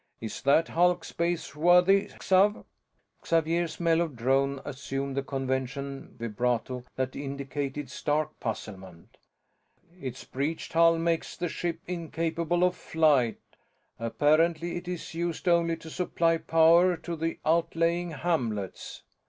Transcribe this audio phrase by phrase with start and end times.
[0.19, 2.65] Is that hulk spaceworthy, Xav?"
[3.23, 9.17] Xavier's mellow drone assumed the convention vibrato that indicated stark puzzlement.
[9.99, 13.37] "Its breached hull makes the ship incapable of flight.
[13.99, 19.03] Apparently it is used only to supply power to the outlying hamlets."